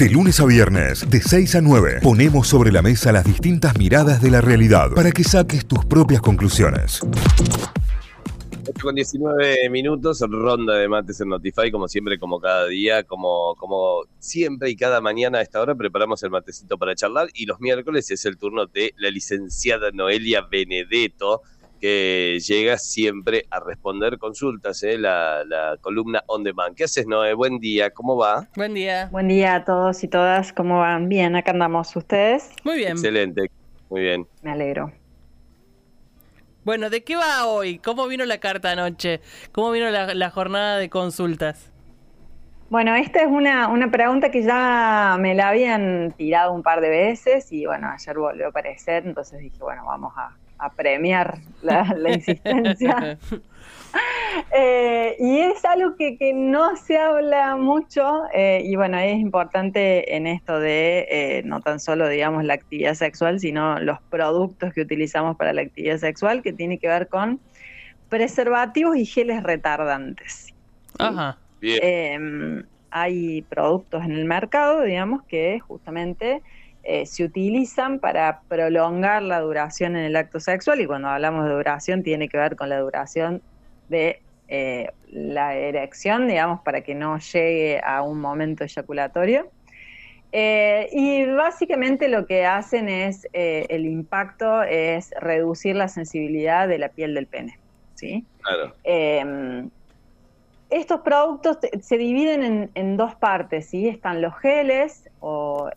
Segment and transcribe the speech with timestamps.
[0.00, 4.22] De lunes a viernes, de 6 a 9, ponemos sobre la mesa las distintas miradas
[4.22, 7.00] de la realidad para que saques tus propias conclusiones.
[8.80, 14.04] Con 19 minutos, ronda de mates en Notify, como siempre, como cada día, como, como
[14.18, 18.10] siempre y cada mañana a esta hora preparamos el matecito para charlar y los miércoles
[18.10, 21.42] es el turno de la licenciada Noelia Benedetto,
[21.80, 24.98] que llega siempre a responder consultas, ¿eh?
[24.98, 26.76] la, la, columna On Demand.
[26.76, 27.32] ¿Qué haces, Noé?
[27.34, 28.48] Buen día, ¿cómo va?
[28.54, 29.08] Buen día.
[29.10, 31.08] Buen día a todos y todas, ¿cómo van?
[31.08, 31.96] Bien, acá andamos.
[31.96, 32.50] ¿Ustedes?
[32.64, 32.92] Muy bien.
[32.92, 33.50] Excelente,
[33.88, 34.26] muy bien.
[34.42, 34.92] Me alegro.
[36.64, 37.78] Bueno, ¿de qué va hoy?
[37.78, 39.20] ¿Cómo vino la carta anoche?
[39.50, 41.72] ¿Cómo vino la, la jornada de consultas?
[42.68, 46.88] Bueno, esta es una, una, pregunta que ya me la habían tirado un par de
[46.88, 51.94] veces y bueno, ayer volvió a aparecer, entonces dije, bueno, vamos a, a premiar la,
[51.96, 53.18] la insistencia.
[54.56, 60.14] eh, y es algo que, que, no se habla mucho eh, y bueno, es importante
[60.16, 64.82] en esto de eh, no tan solo, digamos, la actividad sexual, sino los productos que
[64.82, 67.40] utilizamos para la actividad sexual, que tiene que ver con
[68.08, 70.54] preservativos y geles retardantes.
[70.98, 71.38] Ajá.
[71.60, 71.80] Bien.
[71.82, 76.42] Eh, hay productos en el mercado, digamos, que justamente
[76.82, 81.52] eh, se utilizan para prolongar la duración en el acto sexual y cuando hablamos de
[81.52, 83.42] duración tiene que ver con la duración
[83.88, 89.48] de eh, la erección, digamos, para que no llegue a un momento eyaculatorio.
[90.32, 96.78] Eh, y básicamente lo que hacen es, eh, el impacto es reducir la sensibilidad de
[96.78, 97.58] la piel del pene.
[97.94, 98.24] ¿sí?
[98.42, 98.74] Claro.
[100.70, 103.88] Estos productos se dividen en, en, dos partes, ¿sí?
[103.88, 105.10] Están los geles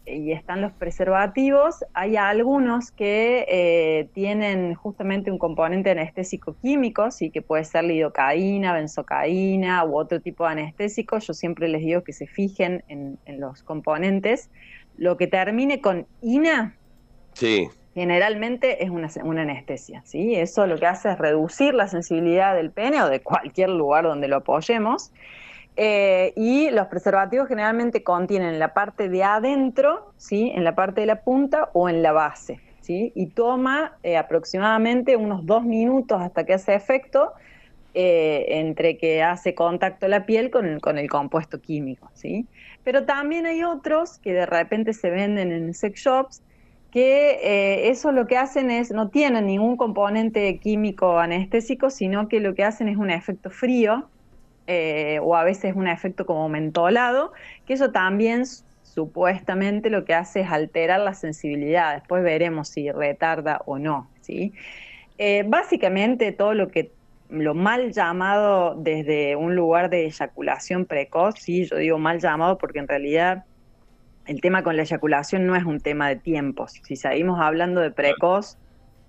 [0.05, 1.83] y están los preservativos.
[1.93, 7.31] Hay algunos que eh, tienen justamente un componente anestésico químico, ¿sí?
[7.31, 11.17] Que puede ser lidocaína, benzocaína u otro tipo de anestésico.
[11.17, 14.51] Yo siempre les digo que se fijen en, en los componentes.
[14.97, 16.77] Lo que termine con ina,
[17.33, 20.35] sí generalmente es una, una, anestesia, ¿sí?
[20.35, 24.27] Eso lo que hace es reducir la sensibilidad del pene o de cualquier lugar donde
[24.27, 25.11] lo apoyemos.
[25.75, 30.51] Eh, y los preservativos generalmente contienen la parte de adentro, ¿sí?
[30.53, 33.11] En la parte de la punta o en la base, ¿sí?
[33.15, 37.33] Y toma eh, aproximadamente unos dos minutos hasta que hace efecto
[37.95, 42.47] eh, entre que hace contacto la piel con, con el compuesto químico, ¿sí?
[42.83, 46.43] Pero también hay otros que de repente se venden en sex shops
[46.93, 52.39] que eh, eso lo que hacen es, no tienen ningún componente químico anestésico, sino que
[52.39, 54.07] lo que hacen es un efecto frío,
[54.67, 57.33] eh, o a veces un efecto como mentolado,
[57.65, 58.43] que eso también
[58.83, 64.53] supuestamente lo que hace es alterar la sensibilidad, después veremos si retarda o no, ¿sí?
[65.17, 66.91] Eh, básicamente todo lo que
[67.29, 72.77] lo mal llamado desde un lugar de eyaculación precoz, sí, yo digo mal llamado porque
[72.77, 73.45] en realidad
[74.25, 76.73] el tema con la eyaculación no es un tema de tiempos.
[76.83, 78.57] Si seguimos hablando de precoz,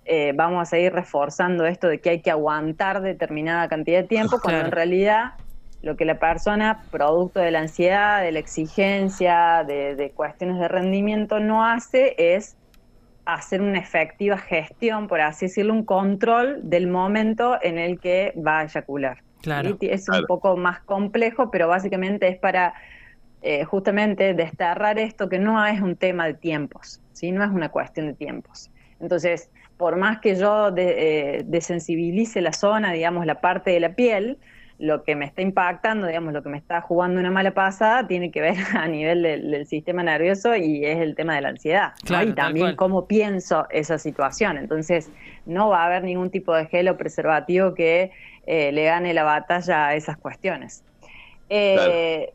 [0.05, 4.39] eh, vamos a seguir reforzando esto de que hay que aguantar determinada cantidad de tiempo,
[4.41, 5.33] cuando en realidad
[5.81, 10.67] lo que la persona, producto de la ansiedad, de la exigencia, de, de cuestiones de
[10.67, 12.57] rendimiento, no hace es
[13.25, 18.59] hacer una efectiva gestión, por así decirlo, un control del momento en el que va
[18.59, 19.17] a eyacular.
[19.41, 19.77] Claro.
[19.81, 20.27] Es un Claro.
[20.27, 22.73] poco más complejo, pero básicamente es para
[23.41, 27.31] eh, justamente desterrar esto que no es un tema de tiempos, ¿sí?
[27.31, 28.71] no es una cuestión de tiempos.
[28.99, 33.93] Entonces, por más que yo de, eh, desensibilice la zona, digamos, la parte de la
[33.93, 34.37] piel,
[34.77, 38.31] lo que me está impactando, digamos, lo que me está jugando una mala pasada, tiene
[38.31, 41.93] que ver a nivel del, del sistema nervioso y es el tema de la ansiedad.
[42.03, 42.07] ¿no?
[42.07, 42.75] Claro, y también cual.
[42.75, 44.57] cómo pienso esa situación.
[44.57, 45.11] Entonces,
[45.45, 48.11] no va a haber ningún tipo de gel o preservativo que
[48.47, 50.83] eh, le gane la batalla a esas cuestiones.
[51.49, 52.33] Eh,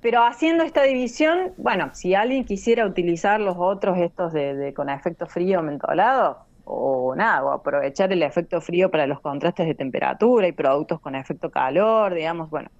[0.00, 5.26] Pero haciendo esta división, bueno, si alguien quisiera utilizar los otros, estos de, con efecto
[5.26, 10.52] frío mentolado, o nada, o aprovechar el efecto frío para los contrastes de temperatura y
[10.52, 12.70] productos con efecto calor, digamos, bueno,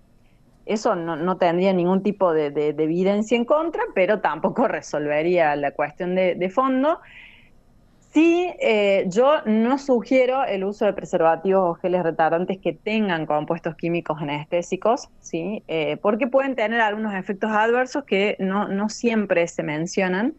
[0.64, 5.56] eso no, no tendría ningún tipo de, de, de, evidencia en contra, pero tampoco resolvería
[5.56, 7.00] la cuestión de, de fondo.
[8.12, 13.76] Sí, eh, yo no sugiero el uso de preservativos o geles retardantes que tengan compuestos
[13.76, 15.62] químicos anestésicos, ¿sí?
[15.68, 20.34] Eh, porque pueden tener algunos efectos adversos que no, no siempre se mencionan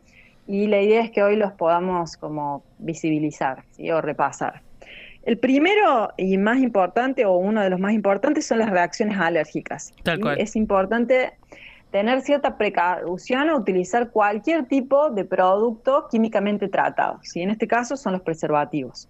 [0.48, 3.90] y la idea es que hoy los podamos como visibilizar ¿sí?
[3.90, 4.62] o repasar.
[5.24, 9.94] El primero y más importante, o uno de los más importantes, son las reacciones alérgicas.
[10.04, 10.40] Tal cual.
[10.40, 11.34] Es importante
[11.92, 17.20] tener cierta precaución a utilizar cualquier tipo de producto químicamente tratado.
[17.22, 17.42] ¿sí?
[17.42, 19.10] En este caso son los preservativos.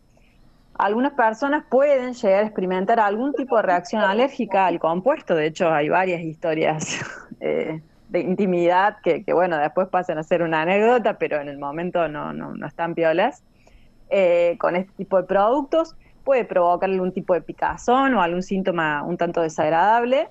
[0.75, 5.71] Algunas personas pueden llegar a experimentar algún tipo de reacción alérgica al compuesto, de hecho
[5.71, 6.99] hay varias historias
[7.39, 12.07] eh, de intimidad que, bueno, después pasan a ser una anécdota, pero en el momento
[12.07, 13.43] no, no, no están piolas,
[14.09, 15.95] eh, con este tipo de productos.
[16.23, 20.27] Puede provocarle un tipo de picazón o algún síntoma un tanto desagradable.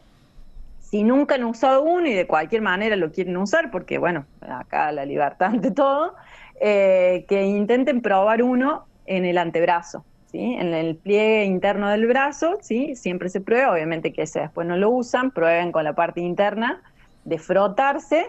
[0.91, 4.91] Si nunca han usado uno y de cualquier manera lo quieren usar, porque bueno, acá
[4.91, 6.17] la libertad ante todo,
[6.61, 10.05] eh, que intenten probar uno en el antebrazo.
[10.33, 10.39] ¿Sí?
[10.39, 12.95] En el pliegue interno del brazo, ¿sí?
[12.95, 16.83] Siempre se prueba, obviamente que ese después no lo usan, prueben con la parte interna
[17.25, 18.29] de frotarse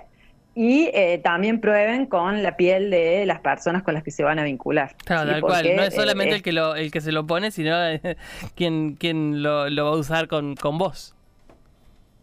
[0.55, 4.39] y eh, también prueben con la piel de las personas con las que se van
[4.39, 4.95] a vincular.
[5.05, 5.75] Claro, tal cual.
[5.75, 7.75] No es solamente eh, el, que lo, el que se lo pone, sino
[8.55, 11.15] quien, quien lo, lo, va a usar con, con vos.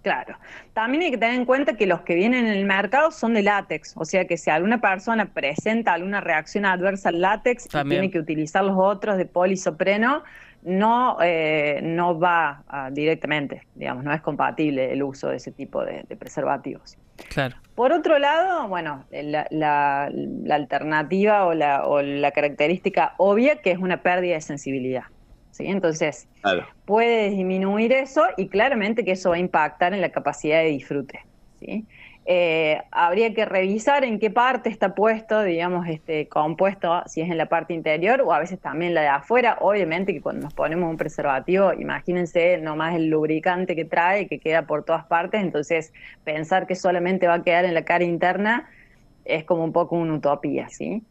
[0.02, 0.38] Claro.
[0.74, 3.42] También hay que tener en cuenta que los que vienen en el mercado son de
[3.42, 8.10] látex, o sea que si alguna persona presenta alguna reacción adversa al látex y tiene
[8.10, 10.22] que utilizar los otros de polisopreno,
[10.62, 16.04] no, eh, no va directamente, digamos, no es compatible el uso de ese tipo de,
[16.18, 16.96] preservativos.
[17.28, 17.56] Claro.
[17.74, 20.10] Por otro lado, bueno, la,
[20.50, 25.04] alternativa o la, o la característica obvia que es una pérdida de sensibilidad.
[25.58, 25.66] ¿Sí?
[25.66, 26.28] Entonces,
[26.86, 31.20] puede disminuir eso y claramente que eso va a impactar en la capacidad de disfrute.
[31.60, 31.84] ¿sí?
[32.30, 37.38] Eh, habría que revisar en qué parte está puesto, digamos, este compuesto, si es en
[37.38, 39.58] la parte interior o a veces también la de afuera.
[39.60, 44.66] Obviamente que cuando nos ponemos un preservativo, imagínense nomás el lubricante que trae, que queda
[44.66, 48.68] por todas partes, entonces pensar que solamente va a quedar en la cara interna
[49.24, 51.02] es como un poco una utopía, ¿sí?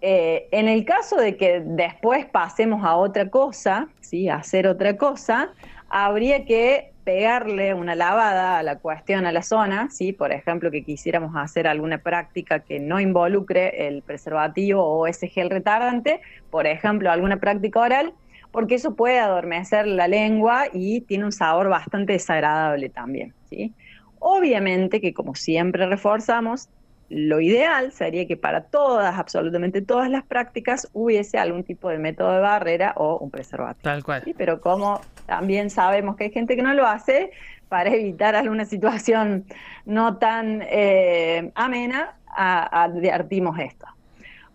[0.00, 4.28] Eh, en el caso de que después pasemos a otra cosa, ¿sí?
[4.28, 5.52] a hacer otra cosa,
[5.88, 10.12] habría que pegarle una lavada a la cuestión, a la zona, ¿sí?
[10.12, 15.48] por ejemplo, que quisiéramos hacer alguna práctica que no involucre el preservativo o ese gel
[15.48, 16.20] retardante,
[16.50, 18.12] por ejemplo, alguna práctica oral,
[18.50, 23.34] porque eso puede adormecer la lengua y tiene un sabor bastante desagradable también.
[23.48, 23.72] ¿sí?
[24.18, 26.68] Obviamente que, como siempre reforzamos,
[27.08, 32.32] lo ideal sería que para todas, absolutamente todas las prácticas, hubiese algún tipo de método
[32.32, 33.82] de barrera o un preservativo.
[33.82, 34.22] Tal cual.
[34.36, 37.30] Pero como también sabemos que hay gente que no lo hace,
[37.68, 39.44] para evitar alguna situación
[39.84, 43.86] no tan eh, amena, advertimos esto.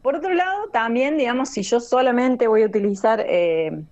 [0.01, 3.83] Por otro lado, también, digamos, si yo solamente voy a utilizar eh,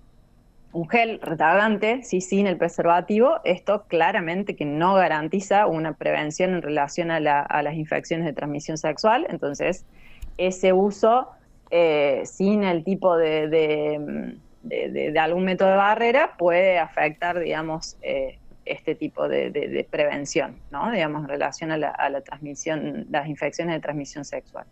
[0.72, 6.62] un gel retardante, sí, sin el preservativo, esto claramente que no garantiza una prevención en
[6.62, 9.84] relación a, las infecciones de transmisión sexual, entonces
[10.38, 11.28] ese uso
[11.70, 13.48] eh, sin el tipo de,
[14.62, 20.90] de, algún método de barrera puede afectar, digamos, eh, este tipo de, prevención, ¿no?
[20.92, 24.66] Digamos, en relación a la, a la transmisión, las infecciones de transmisión sexual.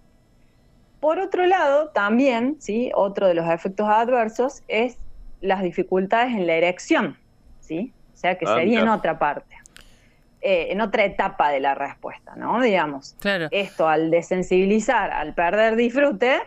[1.00, 2.90] Por otro lado, también, ¿sí?
[2.94, 4.98] otro de los efectos adversos es
[5.40, 7.17] las dificultades en la erección,
[7.61, 7.93] ¿sí?
[8.14, 9.56] O sea que ah, sería en otra parte,
[10.40, 12.61] eh, en otra etapa de la respuesta, ¿no?
[12.61, 13.17] Digamos,
[13.50, 16.40] esto al desensibilizar, al perder disfrute,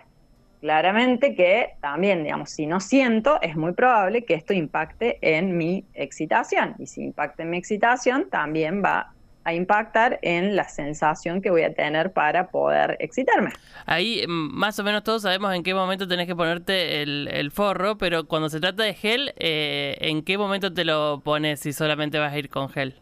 [0.59, 5.85] claramente que también, digamos, si no siento, es muy probable que esto impacte en mi
[5.93, 6.75] excitación.
[6.77, 11.63] Y si impacta en mi excitación, también va a impactar en la sensación que voy
[11.63, 13.51] a tener para poder excitarme.
[13.85, 17.97] Ahí mm, más o menos todos sabemos en qué momento tenés que ponerte el, forro,
[17.97, 22.19] pero cuando se trata de gel, eh, ¿en qué momento te lo pones si solamente
[22.19, 22.95] vas a ir con gel?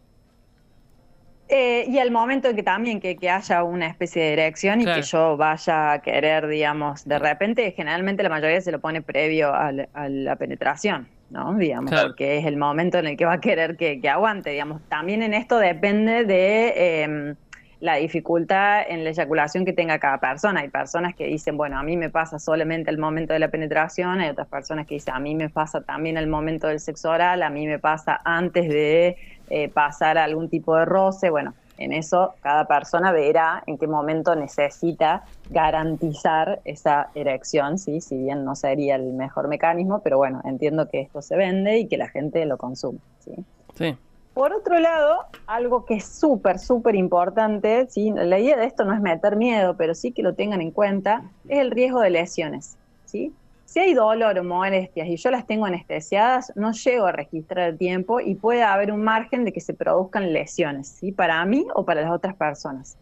[1.49, 5.01] Eh, y al momento en que también que, haya una especie de erección y que
[5.01, 9.71] yo vaya a querer, digamos, de repente, generalmente la mayoría se lo pone previo a
[9.71, 11.07] la penetración.
[11.29, 11.55] ¿No?
[11.55, 14.81] Digamos, porque es el momento en el que va a querer que, aguante, digamos.
[14.89, 17.35] También en esto depende de em,
[17.79, 20.61] la dificultad en la eyaculación que tenga cada persona.
[20.61, 24.19] Hay personas que dicen, bueno, a mí me pasa solamente el momento de la penetración,
[24.19, 27.43] hay otras personas que dicen, a mí me pasa también el momento del sexo oral,
[27.43, 29.17] a mí me pasa antes de
[29.49, 34.35] eh, pasar algún tipo de roce, bueno, en eso cada persona verá en qué momento
[34.35, 38.01] necesita garantizar esa erección, ¿sí?
[38.01, 41.87] si bien no sería el mejor mecanismo, pero bueno, entiendo que esto se vende y
[41.87, 42.99] que la gente lo consume.
[43.19, 43.31] ¿sí?
[43.75, 43.97] sí.
[44.33, 48.11] Por otro lado, algo que es súper, súper importante, ¿sí?
[48.13, 51.23] la idea de esto no es meter miedo, pero sí que lo tengan en cuenta,
[51.47, 52.77] es el riesgo de lesiones.
[53.05, 53.33] ¿sí?
[53.69, 57.77] Si hay dolor o molestias y yo las tengo anestesiadas, no llego a registrar el
[57.77, 61.11] tiempo y puede haber un margen de que se produzcan lesiones, ¿sí?
[61.11, 62.97] Para mí o para las otras personas.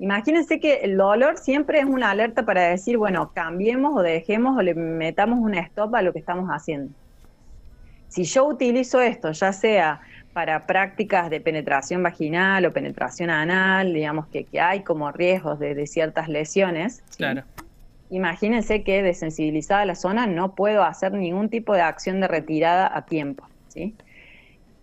[0.00, 4.62] Imagínense que el dolor siempre es una alerta para decir, bueno, cambiemos o dejemos o
[4.62, 6.92] le metamos un stop a lo que estamos haciendo.
[8.08, 10.00] Si yo utilizo esto, ya sea
[10.32, 16.28] para prácticas de penetración vaginal o penetración anal, digamos que, hay como riesgos de, ciertas
[16.28, 17.44] lesiones, claro
[18.10, 23.06] imagínense que desensibilizada la zona no puedo hacer ningún tipo de acción de retirada a
[23.06, 23.46] tiempo.
[23.68, 23.94] ¿sí?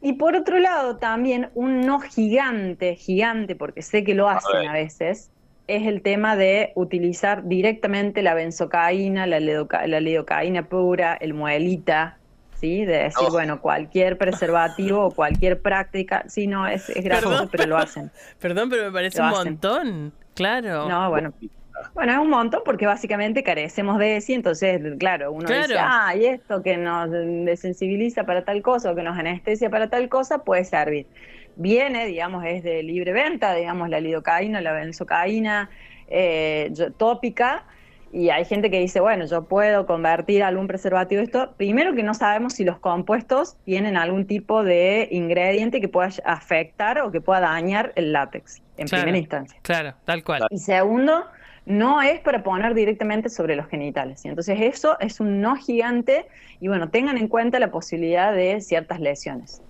[0.01, 4.73] Y por otro lado, también un no gigante, gigante, porque sé que lo hacen a,
[4.73, 5.31] veces,
[5.67, 12.17] es el tema de utilizar directamente la benzocaína, la, la lidocaína pura, el muelita,
[12.59, 12.85] ¿sí?
[12.85, 17.77] De decir, bueno, cualquier preservativo o cualquier práctica, sí, no, es, es gracioso, pero lo
[17.77, 18.11] hacen.
[18.39, 20.87] Perdón, pero me parece un montón, claro.
[20.87, 21.33] No, bueno.
[21.93, 26.25] Bueno, es un montón porque básicamente carecemos de eso, entonces, claro, uno dice, ah, y
[26.25, 30.63] esto que nos desensibiliza para tal cosa o que nos anestesia para tal cosa puede
[30.63, 31.07] servir.
[31.55, 35.69] Viene, digamos, es de libre venta, digamos, la lidocaína, la benzocaína
[36.07, 37.65] eh, tópica,
[38.11, 41.53] y hay gente que dice, bueno, yo puedo convertir algún preservativo esto.
[41.57, 46.99] Primero que no sabemos si los compuestos tienen algún tipo de ingrediente que pueda afectar
[47.01, 49.59] o que pueda dañar el látex, en primera instancia.
[49.61, 50.47] Claro, tal cual.
[50.49, 51.25] Y segundo,
[51.67, 54.23] no es para poner directamente sobre los genitales.
[54.25, 56.27] Entonces eso es un no gigante
[56.59, 59.61] y bueno, tengan en cuenta la posibilidad de ciertas lesiones.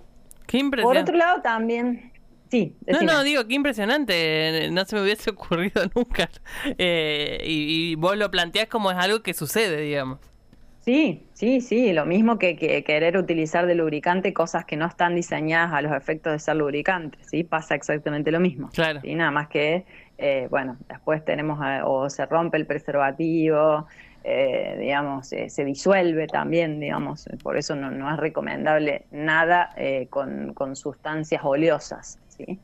[0.46, 0.92] Qué impresión.
[0.92, 2.12] Por otro lado también
[2.50, 6.30] Sí, no, no, digo, qué impresionante, no se me hubiese ocurrido nunca.
[6.78, 10.18] Eh, y, vos lo planteás como es algo que sucede, digamos.
[10.88, 15.74] Sí, sí, sí, lo mismo que, querer utilizar de lubricante cosas que no están diseñadas
[15.74, 17.44] a los efectos de ser lubricante, ¿sí?
[17.44, 18.70] Pasa exactamente lo mismo.
[18.70, 19.00] Claro.
[19.02, 19.84] Y nada más que,
[20.16, 23.86] eh, bueno, después tenemos, o se rompe el preservativo,
[24.24, 30.74] eh, digamos, eh, se disuelve también, digamos, por eso no, es recomendable nada eh, con,
[30.74, 32.18] sustancias oleosas.
[32.28, 32.58] ¿sí?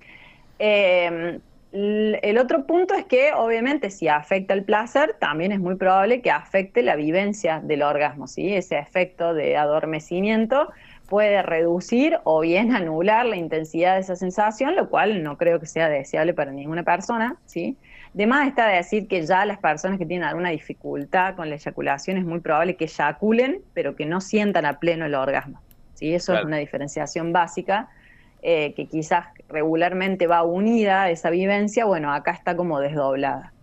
[1.74, 6.30] El otro punto es que obviamente si afecta el placer, también es muy probable que
[6.30, 8.54] afecte la vivencia del orgasmo, ¿sí?
[8.54, 10.70] ese efecto de adormecimiento
[11.08, 15.66] puede reducir o bien anular la intensidad de esa sensación, lo cual no creo que
[15.66, 17.76] sea deseable para ninguna persona, ¿sí?
[18.12, 22.18] De más está decir que ya las personas que tienen alguna dificultad con la eyaculación
[22.18, 25.60] es muy probable que eyaculen, pero que no sientan a pleno el orgasmo.
[25.94, 26.14] ¿sí?
[26.14, 27.88] Eso es una diferenciación básica
[28.46, 33.54] eh, que quizás regularmente va unida a esa vivencia, bueno, acá está como desdoblada.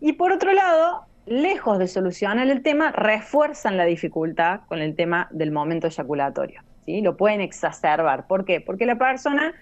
[0.00, 5.26] Y por otro lado, lejos de solucionar el tema, refuerzan la dificultad con el tema
[5.32, 6.62] del momento eyaculatorio.
[6.84, 7.00] ¿sí?
[7.00, 8.28] Lo pueden exacerbar.
[8.28, 8.60] ¿Por qué?
[8.60, 9.54] Porque la persona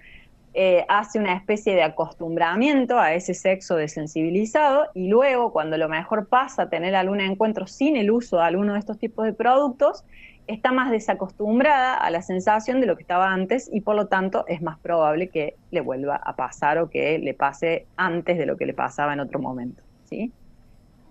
[0.52, 6.28] eh, hace una especie de acostumbramiento a ese sexo desensibilizado y luego cuando lo mejor
[6.28, 10.04] pasa a tener algún encuentro sin el uso de alguno de estos tipos de productos,
[10.46, 14.44] está más desacostumbrada a la sensación de lo que estaba antes y por lo tanto
[14.46, 18.56] es más probable que le vuelva a pasar o que le pase antes de lo
[18.56, 19.82] que le pasaba en otro momento.
[20.04, 20.32] ¿sí?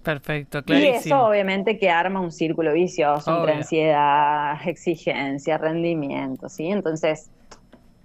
[0.04, 0.94] Perfecto, clarísimo.
[0.94, 6.68] Y eso obviamente que arma un círculo vicioso entre ansiedad, exigencia, rendimiento, ¿sí?
[6.68, 7.32] Entonces,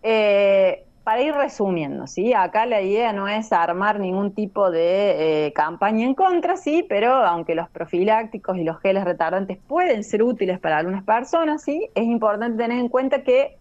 [0.02, 2.34] eh, para ir resumiendo, ¿sí?
[2.34, 7.10] Acá la idea no es armar ningún tipo de eh, campaña en contra, sí, pero
[7.14, 12.04] aunque los profilácticos y los geles retardantes pueden ser útiles para algunas personas, sí, es
[12.04, 13.56] importante tener en cuenta que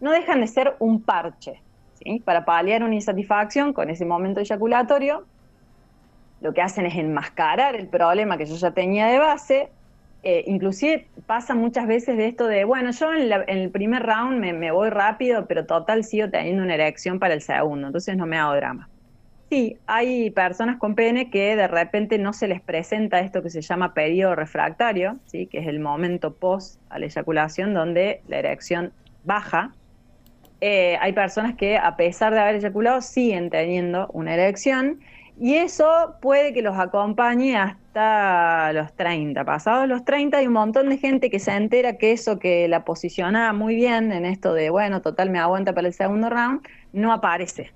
[0.00, 1.62] no dejan de ser un parche,
[1.94, 2.20] ¿sí?
[2.20, 5.24] Para paliar una insatisfacción con ese momento eyaculatorio,
[6.42, 9.70] lo que hacen es enmascarar el problema que yo ya tenía de base,
[10.24, 14.70] eh, inclusive pasa muchas veces de esto de, bueno, yo en, el primer round me,
[14.70, 18.54] voy rápido, pero total sigo teniendo una erección para el segundo, entonces no me hago
[18.54, 18.88] drama.
[19.50, 23.60] Sí, hay personas con pene que de repente no se les presenta esto que se
[23.60, 25.46] llama periodo refractario, ¿sí?
[25.46, 28.92] que es el momento post a la eyaculación donde la erección
[29.24, 29.74] baja.
[30.60, 35.00] Eh, hay personas que a pesar de haber eyaculado siguen teniendo una erección
[35.38, 39.44] y eso puede que los acompañe hasta los 30.
[39.44, 42.84] Pasados los 30 hay un montón de gente que se entera que eso que la
[42.84, 47.12] posiciona muy bien en esto de, bueno, total me aguanta para el segundo round, no
[47.12, 47.72] aparece.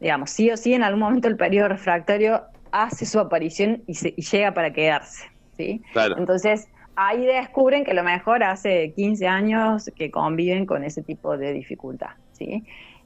[0.00, 4.10] Digamos, sí o sí en algún momento el periodo refractario hace su aparición y, se,
[4.10, 5.24] llega para quedarse.
[5.56, 5.82] ¿sí?
[6.16, 11.36] Entonces, ahí descubren que a lo mejor hace 15 años que conviven con ese tipo
[11.36, 12.10] de dificultad.
[12.32, 12.64] ¿sí?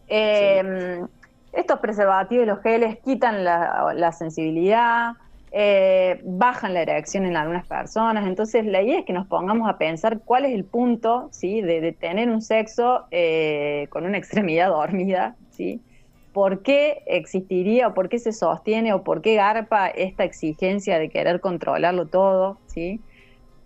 [0.09, 1.07] Em,
[1.53, 5.13] estos preservativos y los geles quitan la, sensibilidad,
[5.53, 8.27] eh, bajan la erección en algunas personas.
[8.27, 11.61] Entonces, la idea es que nos pongamos a pensar cuál es el punto ¿sí?
[11.61, 15.37] de, tener un sexo eh, con una extremidad dormida.
[15.51, 15.81] ¿sí?
[16.33, 21.09] ¿Por qué existiría o por qué se sostiene o por qué garpa esta exigencia de
[21.09, 22.59] querer controlarlo todo?
[22.67, 23.01] ¿sí?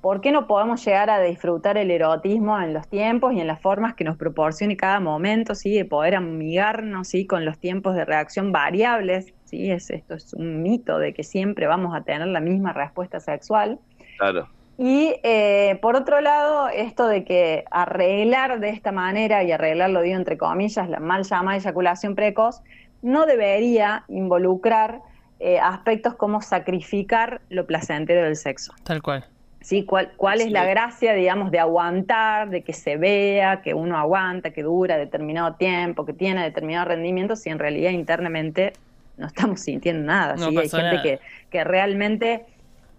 [0.05, 3.59] ¿Por qué no podemos llegar a disfrutar el erotismo en los tiempos y en las
[3.59, 5.73] formas que nos proporcione cada momento, ¿sí?
[5.73, 7.27] de poder amigarnos ¿sí?
[7.27, 9.33] con los tiempos de reacción variables?
[9.47, 9.71] ¿sí?
[9.71, 13.79] Es, esto es un mito de que siempre vamos a tener la misma respuesta sexual.
[14.19, 14.47] Claro.
[14.77, 20.17] Y eh, por otro lado, esto de que arreglar de esta manera, y arreglarlo digo
[20.17, 22.61] entre comillas, la mal llamada eyaculación precoz,
[23.01, 25.01] no debería involucrar
[25.41, 28.75] eh, aspectos como sacrificar lo placentero del sexo.
[28.85, 29.25] Tal cual.
[29.65, 29.85] ¿Sí?
[29.85, 34.51] ¿Cuál, cuál es la gracia, digamos, de aguantar, de que se vea, que uno aguanta,
[34.51, 38.75] que dura determinado tiempo, que tiene determinado rendimiento, si en realidad internamente
[39.17, 40.37] no estamos sintiendo nada?
[40.37, 40.59] No ¿sí?
[40.59, 41.03] Hay gente nada.
[41.03, 41.19] que,
[41.49, 42.45] que realmente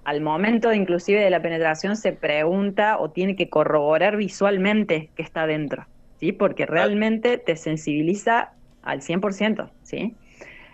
[0.06, 5.46] al momento inclusive de la penetración se pregunta o tiene que corroborar visualmente que está
[5.46, 5.86] dentro,
[6.20, 6.32] ¿sí?
[6.32, 10.16] Porque realmente te sensibiliza al 100%, ¿sí?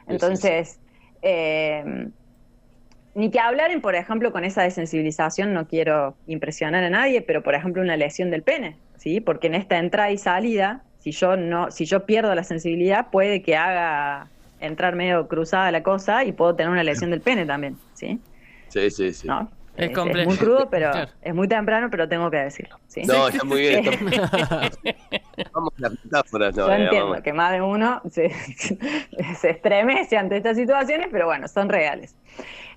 [0.07, 0.79] Entonces,
[1.21, 2.07] eh,
[3.13, 7.43] ni que hablar en, por ejemplo, con esa desensibilización, no quiero impresionar a nadie, pero
[7.43, 9.19] por ejemplo una lesión del pene, ¿sí?
[9.21, 13.41] Porque en esta entrada y salida, si yo no, si yo pierdo la sensibilidad, puede
[13.41, 17.77] que haga entrar medio cruzada la cosa y puedo tener una lesión del pene también,
[17.93, 18.19] ¿sí?
[18.69, 19.27] Sí, sí, sí.
[19.27, 19.51] ¿No?
[19.75, 20.29] Es Es, complejo.
[20.29, 21.11] muy crudo, pero Claro.
[21.21, 23.01] es muy temprano, pero tengo que decirlo, ¿sí?
[23.03, 23.85] No, está muy bien.
[23.85, 24.69] está-
[25.53, 27.23] Vamos a las metáforas, no, Yo eh, entiendo vamos.
[27.23, 28.29] que más de uno se,
[29.39, 32.15] se estremece ante estas situaciones, pero bueno, son reales.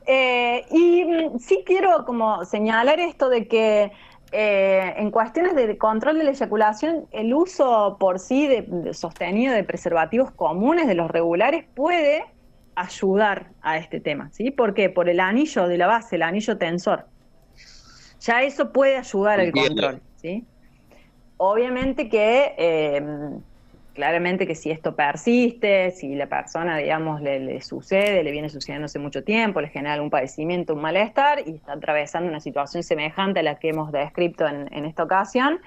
[0.07, 3.93] Eh, y mm, sí quiero como señalar esto de que
[4.33, 9.55] eh, en cuestiones de control de la eyaculación, el uso por sí de, de sostenido
[9.55, 12.25] de preservativos comunes de los regulares puede
[12.75, 14.51] ayudar a este tema, ¿sí?
[14.51, 14.91] ¿Por qué?
[14.91, 17.07] Por el anillo de la base, el anillo tensor.
[18.21, 20.45] Ya eso puede ayudar al control, ¿sí?
[21.37, 23.03] Obviamente que, eh,
[23.95, 28.87] claramente que si esto persiste, si la persona, digamos, le, le sucede, le viene sucediendo
[28.87, 33.41] hace mucho tiempo, le genera algún padecimiento, un malestar y está atravesando una situación semejante
[33.41, 35.61] a la que hemos descrito en, en esta ocasión,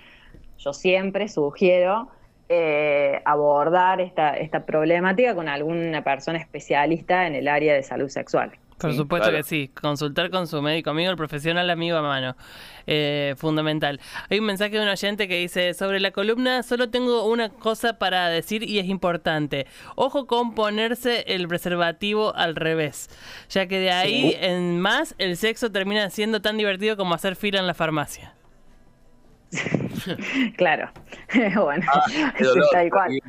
[0.57, 2.09] yo siempre sugiero
[2.49, 8.51] eh, abordar esta, esta problemática con alguna persona especialista en el área de salud sexual.
[8.77, 8.97] Por ¿sí?
[8.97, 9.37] supuesto Claro.
[9.37, 12.35] que sí, consultar con su médico amigo, el profesional amigo a mano.
[12.85, 13.99] Eh, fundamental.
[14.29, 17.97] Hay un mensaje de un oyente que dice, sobre la columna solo tengo una cosa
[17.99, 19.67] para decir y es importante.
[19.95, 23.09] Ojo con ponerse el preservativo al revés,
[23.49, 27.59] ya que de ahí en más el sexo termina siendo tan divertido como hacer fila
[27.59, 28.33] en la farmacia.
[30.57, 30.89] Claro.
[31.63, 31.85] bueno,
[32.39, 33.19] dolor, tal cual.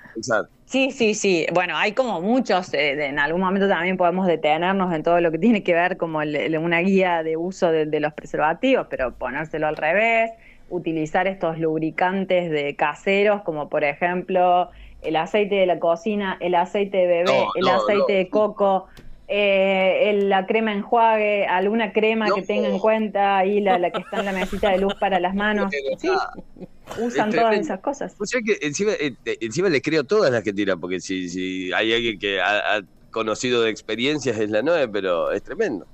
[0.66, 1.46] Sí, sí, sí.
[1.52, 5.38] Bueno, hay como muchos, eh, en algún momento también podemos detenernos en todo lo que
[5.38, 9.14] tiene que ver como el- el- una guía de uso de, de los preservativos, pero
[9.14, 10.30] ponérselo al revés,
[10.68, 16.98] utilizar estos lubricantes de caseros, como por ejemplo el aceite de la cocina, el aceite
[16.98, 18.18] de bebé, No, el no, aceite no.
[18.18, 18.86] de coco,
[19.28, 22.34] eh, el- la crema enjuague, alguna crema No.
[22.34, 25.20] que tenga en cuenta ahí la, la que está en la mesita de luz para
[25.20, 25.70] las manos.
[25.98, 26.08] Sí,
[27.02, 28.14] usan todas esas cosas.
[28.18, 31.28] O sea que encima, eh, eh, encima le creo todas las que tiran, porque si,
[31.28, 35.86] si hay alguien que ha, ha conocido de experiencias es la 9, pero es tremendo.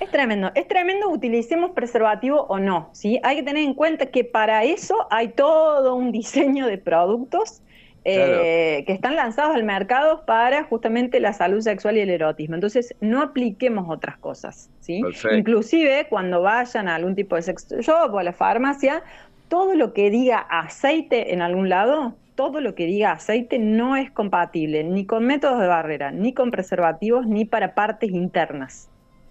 [0.00, 3.20] Es tremendo, es tremendo utilicemos preservativo o no, ¿sí?
[3.22, 7.62] Hay que tener en cuenta que para eso hay todo un diseño de productos
[8.06, 12.54] eh, que están lanzados al mercado para justamente la salud sexual y el erotismo.
[12.54, 15.00] Entonces, no apliquemos otras cosas, ¿sí?
[15.02, 15.36] Perfecto.
[15.36, 19.02] Inclusive cuando vayan a algún tipo de sex shop o a la farmacia,
[19.48, 24.10] todo lo que diga aceite en algún lado, todo lo que diga aceite no es
[24.10, 28.90] compatible ni con métodos de barrera, ni con preservativos, ni para partes internas.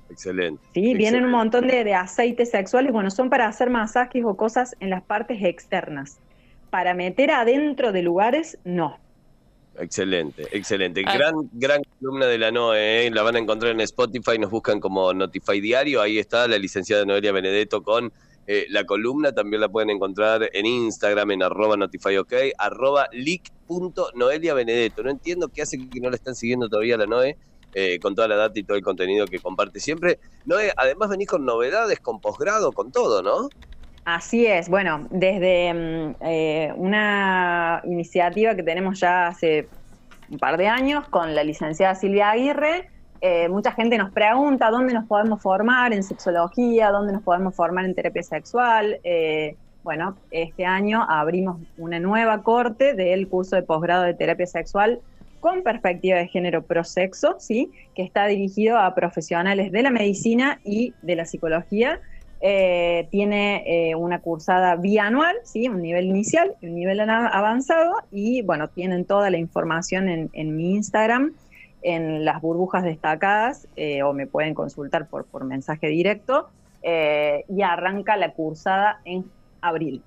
[0.10, 0.64] Excelente.
[0.74, 4.76] Sí, vienen un montón de, de aceites sexuales, bueno, son para hacer masajes o cosas
[4.80, 6.20] en las partes externas.
[6.74, 8.98] Para meter adentro de lugares, no.
[9.78, 11.04] Excelente, excelente.
[11.06, 11.16] Ah.
[11.16, 13.12] Gran, gran columna de la NOE, ¿eh?
[13.12, 17.06] la van a encontrar en Spotify, nos buscan como Notify Diario, ahí está la licenciada
[17.06, 18.12] Noelia Benedetto con
[18.48, 25.04] eh, la columna, también la pueden encontrar en Instagram, en arroba notifyok, arroba leak.noelia Benedetto.
[25.04, 27.38] No entiendo qué hace que no la están siguiendo todavía la Noe,
[27.76, 30.18] eh, con toda la data y todo el contenido que comparte siempre.
[30.46, 33.50] Noe, además venís con novedades, con posgrado, con todo, ¿no?
[34.06, 39.68] Así es, bueno, desde mm, eh, una iniciativa que tenemos ya hace
[40.30, 42.90] un par de años con la licenciada Silvia Aguirre,
[43.26, 47.86] eh, mucha gente nos pregunta dónde nos podemos formar en sexología, dónde nos podemos formar
[47.86, 49.00] en terapia sexual.
[49.06, 55.00] Eh, bueno, este año abrimos una nueva corte del curso de posgrado de terapia sexual
[55.40, 57.72] con perspectiva de género prosexo, ¿sí?
[57.96, 62.02] que está dirigido a profesionales de la medicina y de la psicología.
[62.46, 65.70] Eh, tiene eh, una cursada bianual, ¿sí?
[65.70, 70.54] un nivel inicial y un nivel avanzado, y bueno, tienen toda la información en, en
[70.58, 71.32] mi Instagram,
[71.84, 76.50] en las burbujas destacadas, eh, o me pueden consultar por, por mensaje directo,
[76.82, 79.24] eh, y arranca la cursada en
[79.62, 80.02] abril.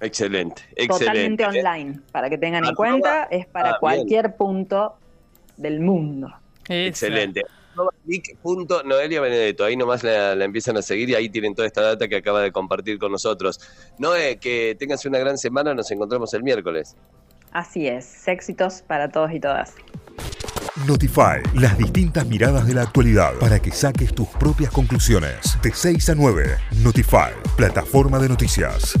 [0.00, 1.68] Excelente, Totalmente excelente.
[1.68, 4.96] online, para que tengan en cuenta, es para Ah, cualquier punto
[5.56, 6.32] del mundo.
[6.68, 7.42] Excelente.
[8.06, 9.64] Leak.noelia Benedetto.
[9.64, 12.40] Ahí nomás la, la empiezan a seguir y ahí tienen toda esta data que acaba
[12.42, 13.60] de compartir con nosotros.
[13.98, 15.74] Noé, que tengas una gran semana.
[15.74, 16.96] Nos encontramos el miércoles.
[17.52, 19.74] Así es, éxitos para todos y todas.
[20.86, 25.56] Notify, las distintas miradas de la actualidad para que saques tus propias conclusiones.
[25.62, 28.92] De 6 a 9, Notify, plataforma de noticias.